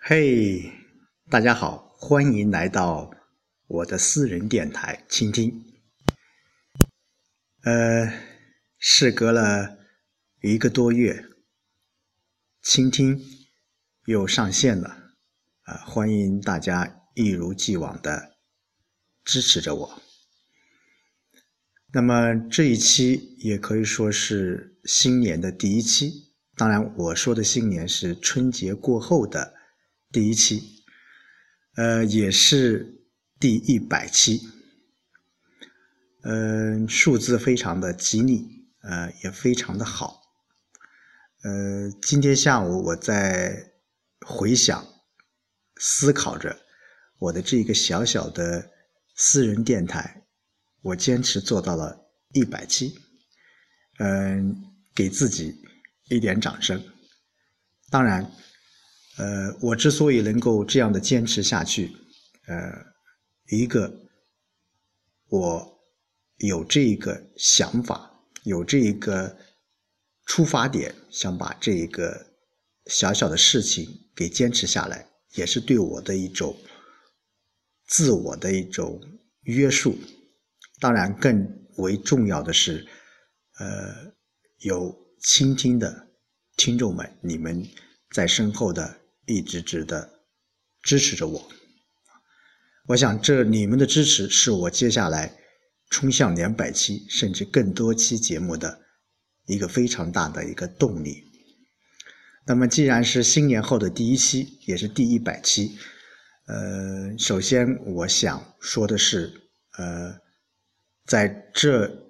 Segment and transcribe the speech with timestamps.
[0.00, 0.72] 嘿，
[1.28, 3.10] 大家好，欢迎来到
[3.66, 5.64] 我的私人电台倾听。
[7.64, 8.10] 呃，
[8.78, 9.76] 事隔了
[10.40, 11.26] 一个多月，
[12.62, 13.20] 倾听
[14.06, 15.12] 又上线了
[15.64, 15.74] 啊！
[15.84, 18.36] 欢迎大家一如既往的
[19.24, 20.02] 支持着我。
[21.92, 29.57] 那么这一期也可以说是新年的第一期，当然我说的新年是春节过后的。
[30.10, 30.84] 第一期，
[31.74, 33.04] 呃，也是
[33.38, 34.40] 第一百期，
[36.22, 40.22] 嗯，数字非常的吉利，呃，也非常的好，
[41.42, 43.70] 呃，今天下午我在
[44.26, 44.82] 回想、
[45.76, 46.58] 思考着
[47.18, 48.70] 我的这个小小的
[49.14, 50.26] 私人电台，
[50.80, 52.98] 我坚持做到了一百期，
[53.98, 54.56] 嗯，
[54.94, 55.54] 给自己
[56.08, 56.82] 一点掌声，
[57.90, 58.32] 当然。
[59.18, 61.90] 呃，我之所以能够这样的坚持下去，
[62.46, 62.72] 呃，
[63.50, 63.92] 一个
[65.26, 65.80] 我
[66.36, 68.12] 有这一个想法，
[68.44, 69.36] 有这一个
[70.26, 72.26] 出发点，想把这一个
[72.86, 76.56] 小小的事情给坚持下来，也是对我的一种
[77.88, 79.00] 自我的一种
[79.42, 79.98] 约束。
[80.78, 82.86] 当然，更为重要的是，
[83.58, 84.12] 呃，
[84.58, 86.06] 有倾听的
[86.56, 87.66] 听众们，你们
[88.12, 88.96] 在身后的。
[89.28, 90.10] 一直直的
[90.82, 91.48] 支持着我，
[92.86, 95.36] 我想这你们的支持是我接下来
[95.90, 98.80] 冲向两百期甚至更多期节目的
[99.46, 101.24] 一个非常大的一个动力。
[102.46, 105.76] 那么既然是新年后的第一期，也是第一百期，
[106.46, 110.16] 呃，首先我想说的是，呃，
[111.04, 112.08] 在这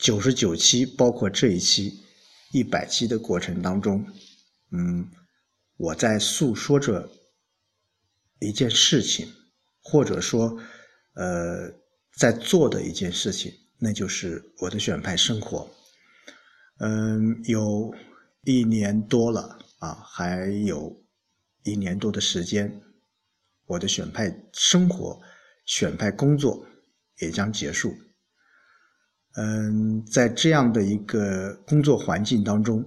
[0.00, 2.00] 九十九期，包括这一期
[2.52, 4.04] 一百期的过程当中，
[4.72, 5.08] 嗯。
[5.78, 7.08] 我在诉说着
[8.40, 9.32] 一件事情，
[9.80, 10.58] 或者说，
[11.14, 11.72] 呃，
[12.16, 15.70] 在做的一件事情，那就是我的选派生活。
[16.80, 17.94] 嗯，有
[18.42, 21.00] 一年多了啊，还有
[21.62, 22.82] 一年多的时间，
[23.66, 25.20] 我的选派生活、
[25.64, 26.66] 选派工作
[27.20, 27.94] 也将结束。
[29.34, 32.84] 嗯，在这样的一个工作环境当中，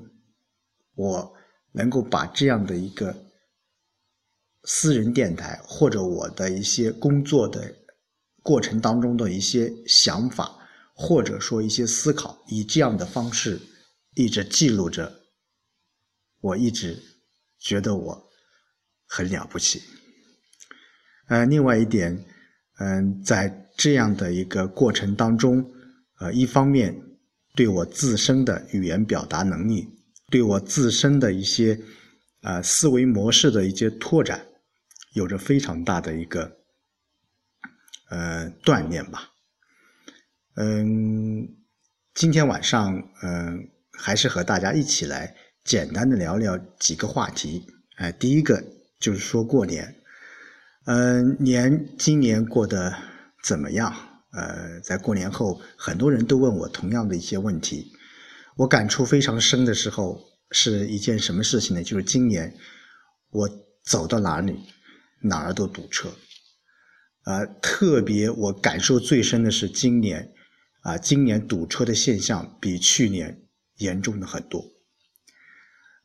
[0.95, 1.33] 我。
[1.73, 3.15] 能够把这样的一个
[4.63, 7.75] 私人电台，或者我的一些工作的
[8.43, 10.51] 过程当中的一些想法，
[10.93, 13.59] 或者说一些思考，以这样的方式
[14.15, 15.21] 一直记录着，
[16.41, 17.01] 我一直
[17.59, 18.29] 觉得我
[19.07, 19.81] 很了不起。
[21.27, 22.25] 呃，另外一点，
[22.79, 25.71] 嗯，在这样的一个过程当中，
[26.19, 27.01] 呃，一方面
[27.55, 29.87] 对我自身的语言表达能力。
[30.31, 31.79] 对我自身的一些
[32.41, 34.47] 啊思维模式的一些拓展，
[35.13, 36.57] 有着非常大的一个
[38.09, 39.29] 呃锻炼吧。
[40.55, 41.47] 嗯，
[42.13, 47.67] 今天晚上嗯还是和大家一起来简单的聊聊几个话题。
[47.97, 48.63] 哎，第一个
[48.99, 49.95] 就是说过年，
[50.85, 52.95] 嗯，年今年过得
[53.43, 53.93] 怎么样？
[54.31, 57.91] 呃，在过年后，很多人都问我同样的一些问题。
[58.61, 61.81] 我感触非常深的时候是一件什么事情呢？
[61.81, 62.55] 就是今年
[63.31, 63.49] 我
[63.83, 64.55] 走到哪里，
[65.23, 66.13] 哪儿都堵车，
[67.23, 70.31] 啊，特别我感受最深的是今年，
[70.81, 74.63] 啊，今年堵车的现象比去年严重的很多。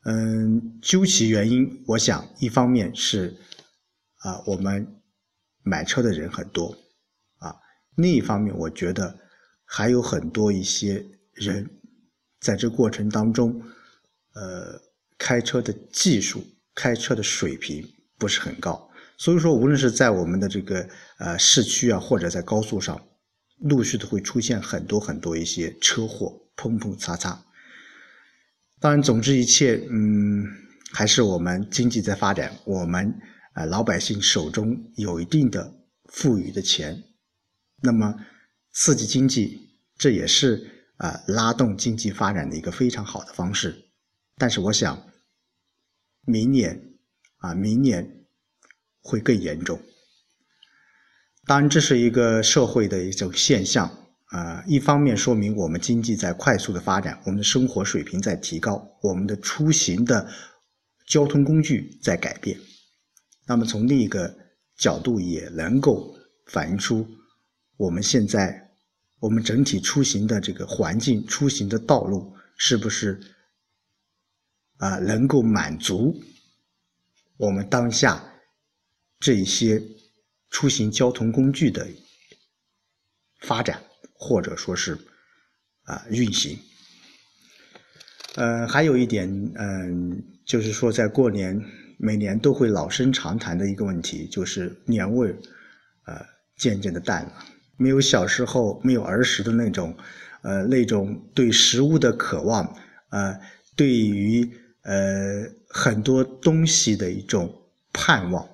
[0.04, 3.36] 嗯，究其原因，我想一方面是
[4.20, 5.02] 啊，我们
[5.62, 6.74] 买车的人很多，
[7.36, 7.54] 啊，
[7.96, 9.18] 另一方面我觉得
[9.66, 11.68] 还有很多一些人。
[12.46, 13.60] 在这过程当中，
[14.34, 14.80] 呃，
[15.18, 16.46] 开车的技术、
[16.76, 17.84] 开车的水平
[18.16, 22.96] 不是很高，所以说，无论是在我们的这个呃市区啊，或者在高速上，
[23.58, 27.44] 陆续的会出现很多很多一些车祸，碰碰擦擦。
[28.78, 30.46] 当然，总之一切，嗯，
[30.92, 33.12] 还是我们经济在发展，我们
[33.54, 35.74] 啊老百姓手中有一定的
[36.12, 37.02] 富裕的钱，
[37.82, 38.14] 那么
[38.70, 39.58] 刺激经济，
[39.98, 40.74] 这也是。
[40.98, 43.90] 啊，拉动经济发展的一个非常好的方式，
[44.36, 45.06] 但是我想，
[46.22, 46.94] 明年
[47.36, 48.24] 啊，明年
[49.02, 49.78] 会更严重。
[51.44, 53.86] 当然，这是一个社会的一种现象
[54.28, 54.64] 啊。
[54.66, 60.28] 一方面说明我们经济在快速的发展，我们的生活水平在提高，我们的出行的
[61.06, 62.58] 交通工具在改变。
[63.46, 64.34] 那么从另一个
[64.78, 66.16] 角度，也能够
[66.46, 67.06] 反映出
[67.76, 68.65] 我们现在。
[69.20, 73.18] 我们整体出行的这个环境、出行的道路，是不是
[74.76, 76.22] 啊能够满足
[77.36, 78.22] 我们当下
[79.18, 79.82] 这一些
[80.50, 81.86] 出行交通工具的
[83.40, 83.82] 发展，
[84.14, 84.98] 或者说是
[85.82, 86.58] 啊运行。
[88.34, 91.58] 呃，还有一点，嗯，就是说在过年
[91.98, 95.34] 每年都会老生常谈的一个问题，就是年味
[96.04, 96.22] 呃
[96.58, 97.44] 渐渐的淡了，
[97.76, 99.96] 没有小时候没有儿时的那种
[100.42, 102.76] 呃那种对食物的渴望，
[103.10, 103.40] 呃，
[103.74, 104.50] 对于
[104.82, 107.52] 呃很多东西的一种
[107.92, 108.48] 盼望，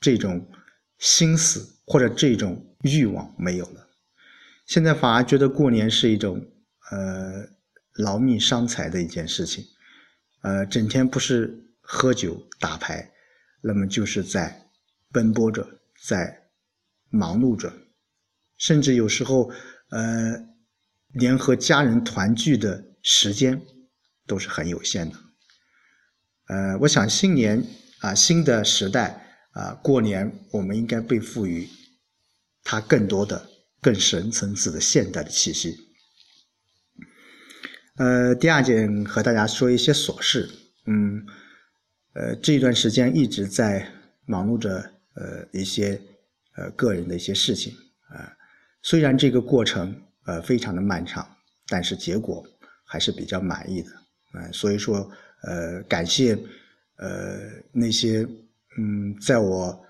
[0.00, 0.46] 这种
[0.98, 3.88] 心思或者这种欲望没有了，
[4.66, 6.44] 现在反而觉得过年是一种
[6.90, 7.48] 呃。
[7.96, 9.62] 劳命伤财的一件事情，
[10.40, 13.12] 呃，整天不是喝酒打牌，
[13.60, 14.62] 那么就是在
[15.12, 15.68] 奔波着，
[16.02, 16.44] 在
[17.10, 17.70] 忙碌着，
[18.62, 19.50] 甚至有时候，
[19.90, 20.46] 呃，
[21.14, 23.60] 连和家人团聚的时间
[24.24, 25.16] 都是很有限的。
[26.46, 27.66] 呃，我想新年
[28.02, 31.68] 啊，新的时代啊，过年我们应该被赋予
[32.62, 33.50] 它更多的、
[33.80, 35.76] 更深层次的现代的气息。
[37.96, 40.48] 呃，第二件和大家说一些琐事，
[40.86, 41.26] 嗯，
[42.12, 43.90] 呃，这一段时间一直在
[44.24, 44.78] 忙碌着
[45.14, 46.00] 呃一些
[46.54, 47.74] 呃个人的一些事情
[48.08, 48.36] 啊，
[48.82, 51.26] 虽然这个过程呃非常的漫长，
[51.68, 52.44] 但是结果
[52.84, 53.90] 还是比较满意的
[54.32, 55.10] 啊，所以说
[55.42, 56.34] 呃感谢
[56.96, 57.38] 呃
[57.72, 58.26] 那些
[58.78, 59.84] 嗯在我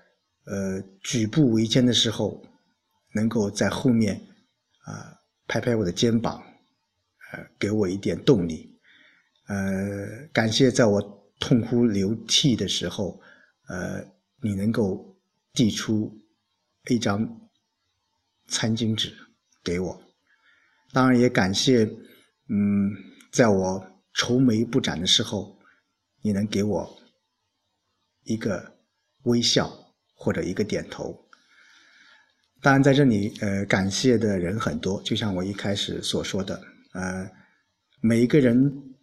[0.45, 2.41] 呃举步维艰的时候，
[3.13, 4.15] 能够在后面
[4.85, 5.17] 啊
[5.47, 6.41] 拍拍我的肩膀。
[7.31, 8.77] 呃给我一点动力，
[9.47, 11.01] 呃，感谢在我
[11.39, 13.19] 痛哭流涕的时候，
[13.69, 14.05] 呃，
[14.39, 15.17] 你能够
[15.51, 16.15] 递出
[16.91, 17.42] 一张
[18.47, 19.15] 餐巾纸
[19.63, 20.01] 给我，
[20.91, 21.85] 当然也感谢，
[22.49, 22.91] 嗯，
[23.31, 25.57] 在我愁眉不展的时候，
[26.21, 26.99] 你能给我
[28.23, 28.77] 一个
[29.23, 29.71] 微笑
[30.13, 31.19] 或者一个点头。
[32.61, 36.61] 当然，在这里，呃，感谢的人很多，就像我一开始所说的。
[36.93, 37.29] 呃，
[37.99, 38.95] 每一个人，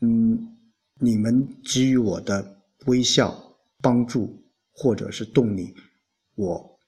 [0.00, 0.56] 嗯，
[1.00, 5.74] 你们给予我的微笑、帮助或者是动力，
[6.36, 6.78] 我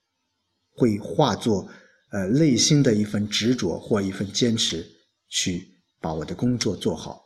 [0.76, 1.68] 会化作
[2.14, 4.86] 呃内心的一份执着或一份坚持，
[5.28, 5.66] 去
[6.00, 7.20] 把我的工作做好，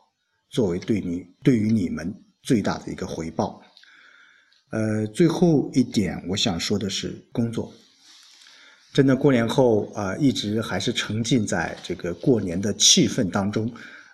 [0.49, 3.61] 作为对你对于你们最大的一个回报。
[4.71, 7.71] 呃，最后一点我想说的是工作。
[8.91, 13.71] 真的过年后啊，一直还是沉浸在这个过年的气氛当中。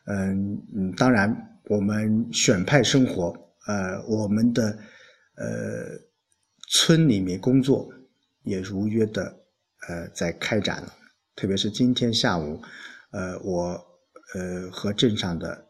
[0.08, 1.34] 嗯嗯，当然
[1.70, 3.34] 我们选派生活，
[3.68, 4.78] 呃，我们的
[5.38, 5.98] 呃
[6.70, 7.90] 村里面工作
[8.44, 9.34] 也如约的
[9.88, 10.94] 呃在开展了。
[11.36, 12.62] 特别是今天下午，
[13.12, 13.72] 呃，我
[14.34, 15.66] 呃和镇上的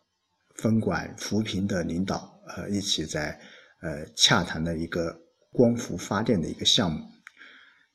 [0.56, 3.39] 分管扶贫的领导呃一起在
[3.81, 5.15] 呃洽谈的一个
[5.51, 7.00] 光伏发电的一个项目。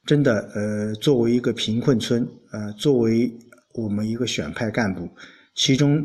[0.07, 3.31] 真的，呃，作为一个贫困村，呃，作为
[3.75, 5.09] 我们一个选派干部，
[5.55, 6.05] 其中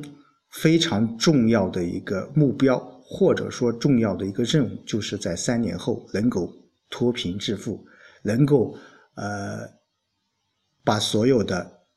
[0.51, 6.53] 非常重要的一个目标，或者说重要的一个任务，就是在三年后能够
[6.89, 7.83] 脱贫致富，
[8.21, 8.77] 能够
[9.15, 9.61] 呃
[10.85, 11.87] 把所有的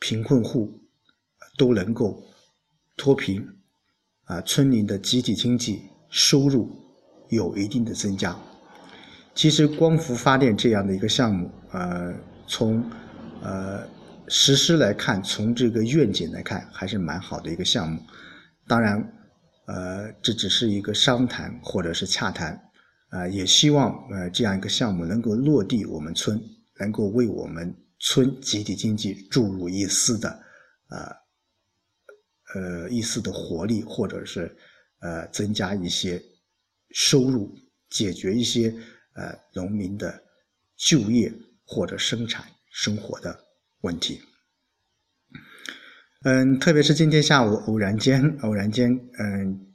[0.00, 0.80] 贫困户
[1.56, 2.20] 都能够
[2.96, 3.46] 脱贫，
[4.24, 6.68] 啊，村民的集体经济收入
[7.28, 8.36] 有一定的增加。
[9.34, 12.14] 其实光伏发电这样的一个项目，呃，
[12.46, 12.84] 从
[13.40, 13.86] 呃
[14.28, 18.00] 实施来看，从这个愿景来看，还是蛮好的一个项目。
[18.66, 18.96] 当然，
[19.66, 22.60] 呃，这只是一个商谈或者是洽谈，
[23.10, 26.40] 啊，也希望呃这样一个项目能够落地我们村，
[26.78, 30.28] 能够为我们村集体经济注入一丝的
[30.90, 30.98] 呃
[32.54, 34.54] 呃一丝的活力，或者是
[35.00, 36.22] 呃增加一些
[36.90, 37.52] 收入，
[37.88, 38.72] 解决一些。
[39.16, 40.20] 呃，农民的
[40.74, 41.32] 就业
[41.64, 43.46] 或者生产生活的
[43.82, 44.20] 问题。
[46.24, 49.72] 嗯，特别是今天下午偶然间，偶然间，嗯，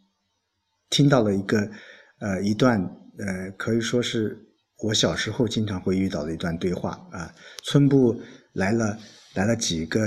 [0.89, 1.71] 听到了一个
[2.19, 2.81] 呃一段
[3.17, 4.38] 呃，可以说是
[4.81, 7.31] 我小时候经常会遇到的一段对话啊。
[7.63, 8.19] 村部
[8.53, 8.98] 来了
[9.33, 10.01] 来了几个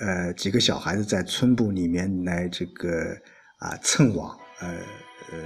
[0.00, 3.16] 呃几个小孩子在村部里面来这个
[3.58, 4.68] 啊蹭网，呃
[5.32, 5.38] 呃。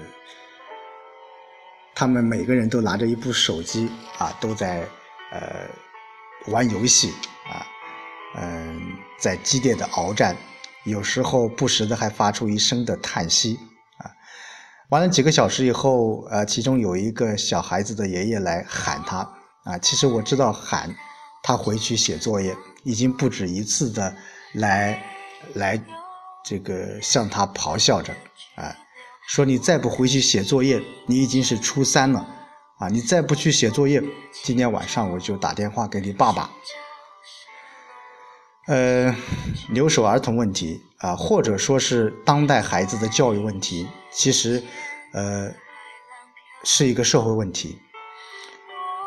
[1.94, 4.86] 他们每个人都拿着一部手机啊，都在
[5.32, 5.66] 呃
[6.48, 7.08] 玩游戏
[7.48, 7.64] 啊，
[8.36, 8.78] 嗯，
[9.18, 10.36] 在激烈的鏖战，
[10.84, 13.58] 有时候不时的还发出一声的叹息
[14.90, 19.18] 玩了几个小时以后，呃，其中有一个小孩子的爷爷来喊他
[19.64, 19.76] 啊。
[19.78, 20.94] 其实我知道喊
[21.42, 24.14] 他回去写作业，已经不止一次的
[24.54, 25.02] 来
[25.54, 25.80] 来
[26.44, 28.12] 这个向他咆哮着
[28.54, 28.72] 啊。
[29.26, 32.24] 说你再不回去写作业，你已经是初三了，
[32.78, 34.00] 啊，你再不去写作业，
[34.44, 36.48] 今天晚上我就打电话给你爸爸。
[38.66, 39.14] 呃，
[39.68, 44.60] 留守儿童问题啊，或者说是当代孩子的教育问题，其实，
[45.12, 45.52] 呃，
[46.64, 47.78] 是一个社会问题。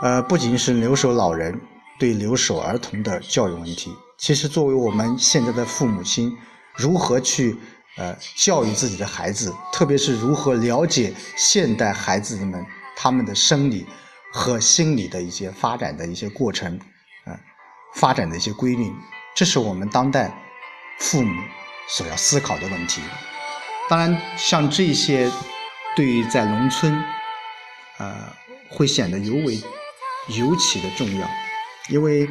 [0.02, 1.60] 呃，不仅是留守老人
[2.00, 6.38] 对留守儿童的教育问题，其实作为我们现在的父母亲，
[6.74, 7.58] 如何去
[7.98, 13.86] 呃教育自己的孩子，特别是如何了解现代孩子们他们的生理
[14.32, 16.80] 和心理的一些发展的一些过程，
[17.26, 17.38] 啊，
[17.96, 18.90] 发展的一些规律。
[19.36, 20.32] 这是我们当代
[21.00, 21.42] 父母
[21.88, 23.02] 所要思考的问题。
[23.90, 25.32] 当然，像这些，
[25.96, 27.04] 对于在农村，
[27.98, 28.16] 呃，
[28.70, 29.60] 会显得尤为
[30.28, 31.28] 尤其的重要，
[31.88, 32.30] 因为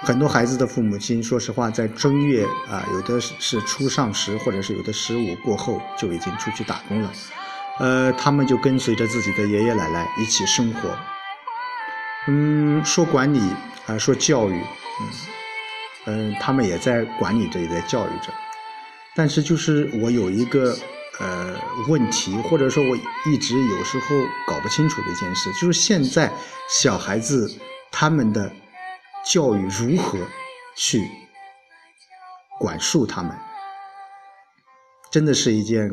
[0.00, 7.12] 很多孩子的父母亲，说实话，在正月啊，有的是初上十，或者是有的十五过后就已经出去打工了，
[7.78, 10.98] 呃，他们就跟随着自己的爷爷奶奶一起生活。
[12.26, 13.40] 嗯，说管理
[13.86, 15.35] 啊，说教育，嗯。
[16.06, 18.32] 嗯，他们也在管理着，也在教育着，
[19.16, 20.72] 但是就是我有一个
[21.18, 21.58] 呃
[21.88, 22.96] 问题，或者说我
[23.26, 26.32] 一直有时候搞不清楚的一件事，就是现在
[26.68, 27.50] 小孩子
[27.90, 28.52] 他们的
[29.24, 30.16] 教育如何
[30.76, 31.02] 去
[32.60, 33.36] 管束他们，
[35.10, 35.90] 真的是一件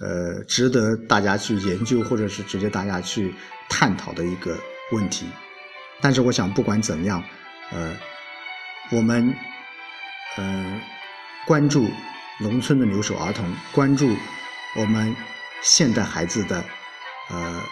[0.00, 3.34] 呃值得大家去研究，或者是值得大家去
[3.68, 4.56] 探讨的一个
[4.92, 5.26] 问题。
[6.00, 7.22] 但是我想，不管怎么样，
[7.72, 7.94] 呃。
[8.90, 9.36] 我们，
[10.36, 10.80] 呃，
[11.46, 11.90] 关注
[12.38, 14.08] 农村的留守儿童，关注
[14.76, 15.14] 我们
[15.60, 16.64] 现代孩子的
[17.28, 17.62] 呃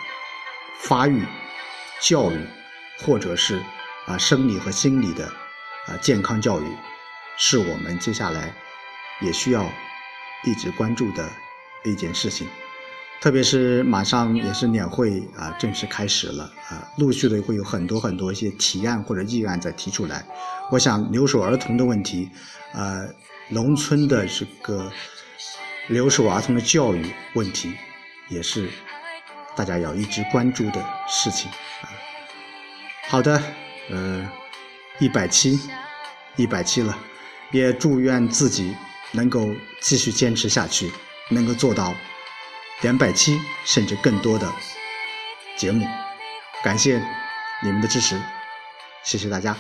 [0.81, 1.25] 发育、
[2.01, 2.47] 教育，
[2.99, 3.63] 或者是
[4.07, 5.27] 啊生理和心理的
[5.87, 6.77] 啊健康教育，
[7.39, 8.53] 是我们接下来
[9.21, 9.73] 也需要
[10.45, 11.31] 一直关注的
[11.85, 12.47] 一件事情。
[13.21, 20.25] 特别是马上也是年会啊，正式开始了啊，陆续的会有很多很多一些提案或者议案在提出来。
[20.71, 22.29] 我想留守儿童的问题，
[22.73, 23.09] 呃，
[23.49, 24.93] 农村的这个
[25.89, 27.73] 留守儿童的教育问题，
[28.29, 28.69] 也是
[29.57, 31.51] 大家要一直关注的事情
[31.83, 31.91] 啊。
[33.09, 33.43] 好的，
[33.91, 34.29] 呃，
[35.01, 35.59] 一百七，
[36.37, 36.97] 一百七了，
[37.51, 38.75] 也祝愿自己
[39.13, 39.49] 能够
[39.81, 40.93] 继续坚持下去，
[41.31, 41.93] 能够做到。
[42.83, 44.53] 两百期甚至更多的
[45.57, 45.87] 节目，
[46.63, 47.03] 感谢
[47.63, 48.21] 你们的支持，
[49.03, 49.57] 谢谢大家。